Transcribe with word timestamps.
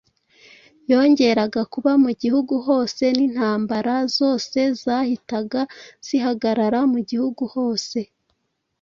yongeraga 0.91 1.61
kuba 1.73 1.91
mu 2.03 2.11
gihugu 2.21 2.53
hose. 2.67 3.03
N’intambara 3.17 3.95
zose 4.17 4.59
zahitaga 4.83 5.61
zihagarara 6.05 6.79
mu 6.91 6.99
gihugu 7.09 7.43
hose. 7.55 7.99